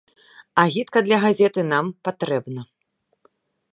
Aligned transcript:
Агітка 0.61 1.03
для 1.09 1.19
газеты 1.25 1.61
нам 1.73 1.85
патрэбна. 2.09 2.61